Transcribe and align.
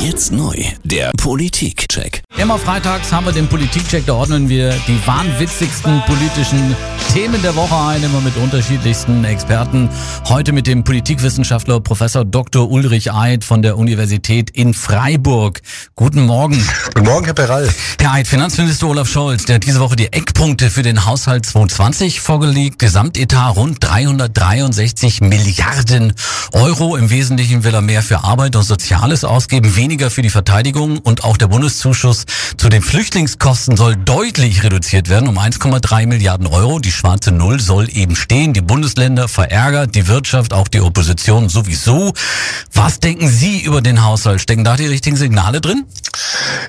Jetzt 0.00 0.30
neu, 0.30 0.54
der 0.84 1.10
Politikcheck. 1.16 2.22
Immer 2.36 2.56
freitags 2.56 3.10
haben 3.10 3.26
wir 3.26 3.32
den 3.32 3.48
Politikcheck, 3.48 4.06
da 4.06 4.12
ordnen 4.14 4.48
wir 4.48 4.70
die 4.86 4.96
wahnwitzigsten 5.04 6.00
politischen 6.06 6.76
Themen 7.12 7.42
der 7.42 7.56
Woche 7.56 7.74
ein, 7.74 8.02
immer 8.04 8.20
mit 8.20 8.36
unterschiedlichsten 8.36 9.24
Experten. 9.24 9.90
Heute 10.28 10.52
mit 10.52 10.68
dem 10.68 10.84
Politikwissenschaftler 10.84 11.80
Professor 11.80 12.24
Dr. 12.24 12.70
Ulrich 12.70 13.12
Eid 13.12 13.42
von 13.42 13.60
der 13.60 13.76
Universität 13.76 14.50
in 14.50 14.72
Freiburg. 14.72 15.62
Guten 15.96 16.26
Morgen. 16.26 16.64
Guten 16.94 17.06
Morgen, 17.06 17.24
Herr 17.24 17.34
Peral. 17.34 17.68
Herr 18.00 18.12
Eid, 18.12 18.28
Finanzminister 18.28 18.86
Olaf 18.86 19.08
Scholz, 19.08 19.46
der 19.46 19.56
hat 19.56 19.64
diese 19.64 19.80
Woche 19.80 19.96
die 19.96 20.12
Eckpunkte 20.12 20.70
für 20.70 20.82
den 20.82 21.06
Haushalt 21.06 21.44
2020 21.44 22.20
vorgelegt. 22.20 22.78
Gesamtetat 22.78 23.56
rund 23.56 23.78
363 23.80 25.22
Milliarden 25.22 26.12
Euro. 26.52 26.94
Im 26.94 27.10
Wesentlichen 27.10 27.64
will 27.64 27.74
er 27.74 27.82
mehr 27.82 28.02
für 28.02 28.22
Arbeit 28.22 28.54
und 28.54 28.62
Soziales 28.62 29.24
ausgeben, 29.24 29.74
weniger 29.74 29.87
für 29.88 30.22
die 30.22 30.28
Verteidigung 30.28 30.98
und 30.98 31.24
auch 31.24 31.38
der 31.38 31.46
Bundeszuschuss 31.46 32.26
zu 32.58 32.68
den 32.68 32.82
Flüchtlingskosten 32.82 33.76
soll 33.76 33.96
deutlich 33.96 34.62
reduziert 34.62 35.08
werden 35.08 35.28
um 35.28 35.38
1,3 35.38 36.06
Milliarden 36.06 36.46
Euro. 36.46 36.78
Die 36.78 36.92
schwarze 36.92 37.32
Null 37.32 37.58
soll 37.58 37.88
eben 37.90 38.14
stehen. 38.14 38.52
Die 38.52 38.60
Bundesländer 38.60 39.28
verärgert, 39.28 39.94
die 39.94 40.06
Wirtschaft, 40.06 40.52
auch 40.52 40.68
die 40.68 40.80
Opposition 40.80 41.48
sowieso. 41.48 42.12
Was 42.74 43.00
denken 43.00 43.28
Sie 43.28 43.62
über 43.62 43.80
den 43.80 44.04
Haushalt? 44.04 44.42
Stecken 44.42 44.64
da 44.64 44.76
die 44.76 44.86
richtigen 44.86 45.16
Signale 45.16 45.62
drin? 45.62 45.86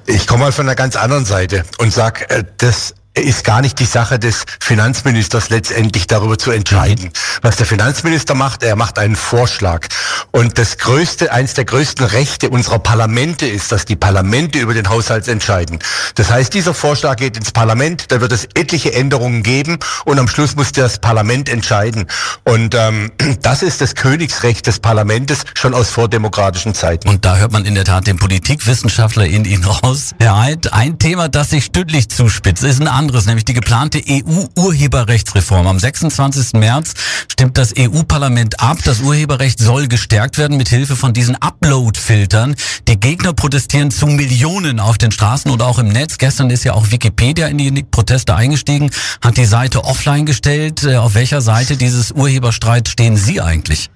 Ich 0.05 0.25
komme 0.25 0.45
mal 0.45 0.51
von 0.53 0.65
einer 0.65 0.75
ganz 0.75 0.95
anderen 0.95 1.25
Seite 1.25 1.65
und 1.77 1.91
sag, 1.91 2.31
äh, 2.31 2.45
das 2.57 2.95
ist 3.21 3.43
gar 3.43 3.61
nicht 3.61 3.79
die 3.79 3.85
Sache 3.85 4.19
des 4.19 4.45
Finanzministers 4.59 5.49
letztendlich 5.49 6.07
darüber 6.07 6.37
zu 6.37 6.51
entscheiden. 6.51 7.05
Mhm. 7.05 7.11
Was 7.41 7.57
der 7.57 7.65
Finanzminister 7.65 8.35
macht, 8.35 8.63
er 8.63 8.75
macht 8.75 8.99
einen 8.99 9.15
Vorschlag. 9.15 9.87
Und 10.31 10.57
das 10.57 10.77
größte, 10.77 11.31
eins 11.31 11.53
der 11.53 11.65
größten 11.65 12.05
Rechte 12.05 12.49
unserer 12.49 12.79
Parlamente 12.79 13.47
ist, 13.47 13.71
dass 13.71 13.85
die 13.85 13.95
Parlamente 13.95 14.59
über 14.59 14.73
den 14.73 14.89
Haushalt 14.89 15.27
entscheiden. 15.27 15.79
Das 16.15 16.29
heißt, 16.29 16.53
dieser 16.53 16.73
Vorschlag 16.73 17.17
geht 17.17 17.37
ins 17.37 17.51
Parlament, 17.51 18.11
da 18.11 18.21
wird 18.21 18.31
es 18.31 18.47
etliche 18.53 18.93
Änderungen 18.93 19.43
geben 19.43 19.79
und 20.05 20.19
am 20.19 20.27
Schluss 20.27 20.55
muss 20.55 20.71
das 20.71 20.99
Parlament 20.99 21.49
entscheiden. 21.49 22.07
Und 22.43 22.75
ähm, 22.75 23.11
das 23.41 23.63
ist 23.63 23.81
das 23.81 23.95
Königsrecht 23.95 24.67
des 24.67 24.79
Parlaments 24.79 25.43
schon 25.53 25.73
aus 25.73 25.89
vordemokratischen 25.89 26.73
Zeiten. 26.73 27.09
Und 27.09 27.25
da 27.25 27.37
hört 27.37 27.51
man 27.51 27.65
in 27.65 27.75
der 27.75 27.85
Tat 27.85 28.07
den 28.07 28.17
Politikwissenschaftler 28.17 29.25
in 29.25 29.45
Ihnen 29.45 29.63
raus. 29.63 30.11
Herr 30.19 30.39
Heid, 30.39 30.73
ein 30.73 30.99
Thema, 30.99 31.29
das 31.29 31.49
sich 31.49 31.65
stündlich 31.65 32.09
zuspitzt, 32.09 32.63
ist 32.63 32.79
ein 32.79 32.87
anderes, 32.87 33.08
nämlich 33.25 33.45
die 33.45 33.53
geplante 33.53 34.01
EU-Urheberrechtsreform. 34.07 35.67
Am 35.67 35.79
26. 35.79 36.53
März 36.53 36.93
stimmt 37.31 37.57
das 37.57 37.73
EU-Parlament 37.77 38.59
ab. 38.59 38.77
Das 38.83 39.01
Urheberrecht 39.01 39.59
soll 39.59 39.87
gestärkt 39.87 40.37
werden 40.37 40.57
mit 40.57 40.69
Hilfe 40.69 40.95
von 40.95 41.13
diesen 41.13 41.35
Upload-Filtern. 41.35 42.55
Die 42.87 42.99
Gegner 42.99 43.33
protestieren 43.33 43.91
zu 43.91 44.07
Millionen 44.07 44.79
auf 44.79 44.97
den 44.97 45.11
Straßen 45.11 45.51
oder 45.51 45.67
auch 45.67 45.79
im 45.79 45.89
Netz. 45.89 46.17
Gestern 46.17 46.49
ist 46.49 46.63
ja 46.63 46.73
auch 46.73 46.91
Wikipedia 46.91 47.47
in 47.47 47.57
die 47.57 47.83
Proteste 47.83 48.35
eingestiegen, 48.35 48.91
hat 49.21 49.37
die 49.37 49.45
Seite 49.45 49.83
offline 49.83 50.25
gestellt. 50.25 50.83
Äh, 50.83 50.97
auf 50.97 51.15
welcher 51.15 51.41
Seite 51.41 51.77
dieses 51.77 52.11
Urheberstreit 52.11 52.87
stehen 52.87 53.17
Sie 53.17 53.41
eigentlich? 53.41 53.89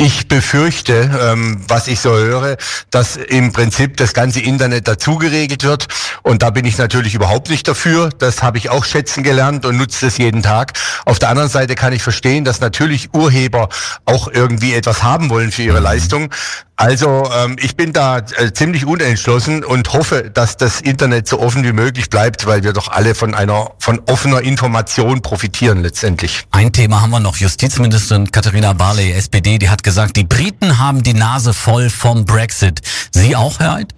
Ich 0.00 0.28
befürchte, 0.28 1.10
ähm, 1.20 1.60
was 1.66 1.88
ich 1.88 1.98
so 1.98 2.16
höre, 2.16 2.56
dass 2.92 3.16
im 3.16 3.52
Prinzip 3.52 3.96
das 3.96 4.14
ganze 4.14 4.38
Internet 4.38 4.86
dazu 4.86 5.16
geregelt 5.16 5.64
wird. 5.64 5.88
Und 6.22 6.42
da 6.42 6.50
bin 6.50 6.64
ich 6.66 6.78
natürlich 6.78 7.16
überhaupt 7.16 7.50
nicht 7.50 7.66
dafür. 7.66 8.10
Das 8.16 8.40
habe 8.44 8.58
ich 8.58 8.70
auch 8.70 8.84
schätzen 8.84 9.24
gelernt 9.24 9.66
und 9.66 9.76
nutze 9.76 10.06
das 10.06 10.16
jeden 10.16 10.44
Tag. 10.44 10.74
Auf 11.04 11.18
der 11.18 11.30
anderen 11.30 11.48
Seite 11.48 11.74
kann 11.74 11.92
ich 11.92 12.04
verstehen, 12.04 12.44
dass 12.44 12.60
natürlich 12.60 13.12
Urheber 13.12 13.70
auch 14.04 14.28
irgendwie 14.28 14.72
etwas 14.72 15.02
haben 15.02 15.30
wollen 15.30 15.50
für 15.50 15.62
ihre 15.62 15.80
Leistung. 15.80 16.30
Also 16.78 17.28
ähm, 17.36 17.56
ich 17.60 17.76
bin 17.76 17.92
da 17.92 18.18
äh, 18.18 18.52
ziemlich 18.52 18.86
unentschlossen 18.86 19.64
und 19.64 19.92
hoffe, 19.92 20.30
dass 20.32 20.56
das 20.56 20.80
Internet 20.80 21.26
so 21.26 21.40
offen 21.40 21.64
wie 21.64 21.72
möglich 21.72 22.08
bleibt, 22.08 22.46
weil 22.46 22.62
wir 22.62 22.72
doch 22.72 22.86
alle 22.86 23.16
von 23.16 23.34
einer 23.34 23.72
von 23.80 24.00
offener 24.06 24.42
Information 24.42 25.20
profitieren 25.20 25.82
letztendlich. 25.82 26.44
Ein 26.52 26.72
Thema 26.72 27.00
haben 27.00 27.10
wir 27.10 27.18
noch. 27.18 27.36
Justizministerin 27.36 28.30
Katharina 28.30 28.74
Barley, 28.74 29.10
SPD, 29.10 29.58
die 29.58 29.68
hat 29.70 29.82
gesagt, 29.88 30.16
die 30.18 30.24
Briten 30.24 30.78
haben 30.78 31.02
die 31.02 31.14
Nase 31.14 31.54
voll 31.54 31.88
vom 31.88 32.26
Brexit. 32.26 32.82
Sie 33.10 33.34
auch, 33.34 33.58
Herr 33.58 33.76
Eid? 33.76 33.94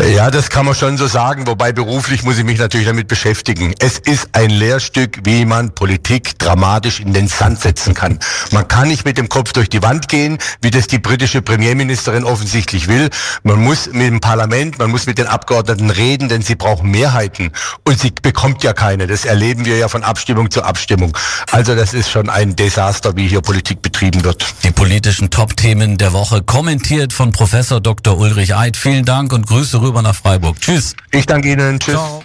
Ja, 0.00 0.30
das 0.30 0.48
kann 0.48 0.64
man 0.64 0.76
schon 0.76 0.96
so 0.96 1.08
sagen, 1.08 1.48
wobei 1.48 1.72
beruflich 1.72 2.22
muss 2.22 2.38
ich 2.38 2.44
mich 2.44 2.60
natürlich 2.60 2.86
damit 2.86 3.08
beschäftigen. 3.08 3.74
Es 3.80 3.98
ist 3.98 4.28
ein 4.32 4.48
Lehrstück, 4.48 5.18
wie 5.24 5.44
man 5.44 5.74
Politik 5.74 6.38
dramatisch 6.38 7.00
in 7.00 7.12
den 7.12 7.26
Sand 7.26 7.60
setzen 7.60 7.94
kann. 7.94 8.20
Man 8.52 8.68
kann 8.68 8.86
nicht 8.86 9.04
mit 9.04 9.18
dem 9.18 9.28
Kopf 9.28 9.52
durch 9.52 9.68
die 9.68 9.82
Wand 9.82 10.06
gehen, 10.06 10.38
wie 10.62 10.70
das 10.70 10.86
die 10.86 11.00
britische 11.00 11.42
Premierministerin 11.42 12.22
offensichtlich 12.22 12.86
will. 12.86 13.10
Man 13.42 13.60
muss 13.60 13.88
mit 13.88 14.06
dem 14.06 14.20
Parlament, 14.20 14.78
man 14.78 14.88
muss 14.88 15.06
mit 15.06 15.18
den 15.18 15.26
Abgeordneten 15.26 15.90
reden, 15.90 16.28
denn 16.28 16.42
sie 16.42 16.54
brauchen 16.54 16.92
Mehrheiten. 16.92 17.50
Und 17.84 17.98
sie 17.98 18.12
bekommt 18.22 18.62
ja 18.62 18.74
keine. 18.74 19.08
Das 19.08 19.24
erleben 19.24 19.64
wir 19.64 19.78
ja 19.78 19.88
von 19.88 20.04
Abstimmung 20.04 20.52
zu 20.52 20.62
Abstimmung. 20.62 21.18
Also 21.50 21.74
das 21.74 21.92
ist 21.92 22.08
schon 22.08 22.30
ein 22.30 22.54
Desaster, 22.54 23.16
wie 23.16 23.26
hier 23.26 23.40
Politik 23.40 23.82
betrieben 23.82 24.22
wird. 24.22 24.46
Die 24.62 24.70
politischen 24.70 25.30
Top-Themen 25.30 25.98
der 25.98 26.12
Woche 26.12 26.42
kommentiert 26.42 27.12
von 27.12 27.32
Professor 27.32 27.80
Dr. 27.80 28.16
Ulrich 28.16 28.54
Eid. 28.54 28.76
Vielen 28.76 29.04
Dank 29.04 29.32
und 29.32 29.48
Grüße 29.48 29.87
rüber 29.88 30.02
nach 30.02 30.14
Freiburg. 30.14 30.60
Tschüss. 30.60 30.94
Ich 31.10 31.26
danke 31.26 31.50
Ihnen. 31.50 31.80
Tschüss. 31.80 31.94
Ciao. 31.94 32.22